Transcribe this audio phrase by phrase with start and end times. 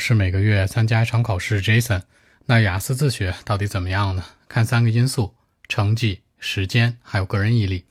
[0.00, 2.02] 是每个月参加一场考试，Jason。
[2.46, 4.24] 那雅思自学到底怎么样呢？
[4.48, 5.34] 看三个因素：
[5.68, 7.84] 成绩、时间，还有个人毅力。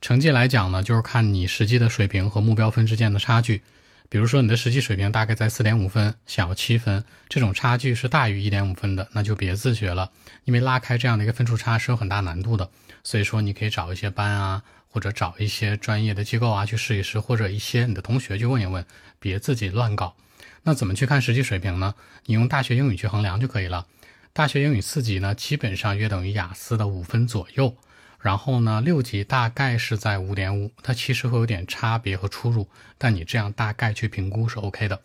[0.00, 3.62] 成绩来讲呢，就是看你实际的水平和目标分之间的差距。
[4.08, 10.10] 比如说你的实际水平大概在四点五分，想要七分，这种差距是大于一点五分的，那就别自学了，
[10.44, 12.70] 因为拉开这样的一个分数差是有很大难度的。
[13.04, 14.62] 所以说，你可以找一些班啊。
[14.94, 18.84] 或者找一些专业的机构啊去试一试，或者一些你的同学去问一问，
[19.18, 20.14] 别自己乱搞。
[20.64, 21.94] 那怎么去看实际水平呢？
[22.26, 23.86] 你用大学英语去衡量就可以了。
[24.32, 27.76] 大学英语四级呢，基本上约等于雅思的五分左右。
[28.20, 35.00] 然后呢，六级大概是在五点五，它其实会有点差别和出入，但你这样大概去评估是 OK 的。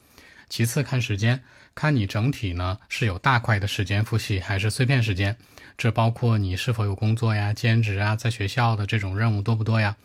[0.48, 1.41] 其次看时间，
[1.73, 5.36] 看你整体呢是有大块的时间复习，还是碎片时间。
[5.78, 9.98] 这包括你是否有工作呀、兼职啊，在学校的这种任务多不多呀？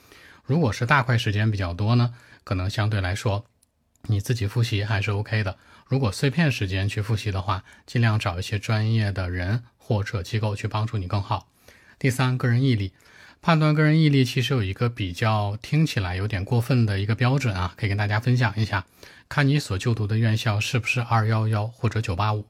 [0.44, 2.14] 如果是大块时间比较多呢，
[2.44, 3.44] 可能相对来说
[4.08, 5.56] 你自己复习还是 OK 的。
[5.86, 11.48] 如果碎片时间去复习的话，尽量找一些专业的人或者机构去帮助你更好。
[11.98, 12.92] 第三，个人毅力，
[13.40, 18.86] 判断个人毅力其实有一个比较听起来有点过分的一个标准啊，可以跟大家分享一下，
[19.28, 22.46] 看你所就读的院校是不是二幺幺或者九八五。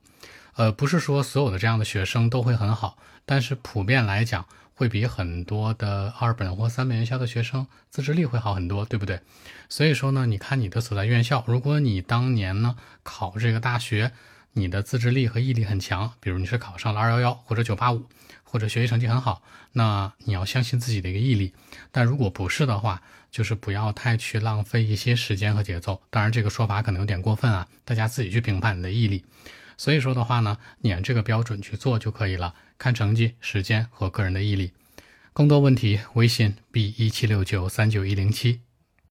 [0.55, 4.47] 呃，不是说所有的这样的学生都会很好，但是普遍来讲，
[4.83, 9.20] 会比很多的二本或三本院校的学生自制力会好很多，对不对？
[9.69, 14.10] 所以说呢，你看你的所在院校，如果你当年呢考这个大学，
[14.55, 18.08] 你的自制力和毅力很强，比如你是考上了二幺幺或者九八五，
[18.42, 21.55] 或者学习成绩很好，那你要相信自己的一个毅力。
[21.92, 26.03] 但如果不是的话，就是不要太去浪费一些时间和节奏。
[26.10, 29.25] 当然，这个说法可能有点过分啊，大家自己去评判你的毅力。
[29.77, 32.55] 所以说的话呢，你按这个标准去做就可以了。
[32.78, 34.73] 看成绩、时间和个人的毅力。
[35.33, 38.61] 更多问题，微信 b 一七六九三九一零七。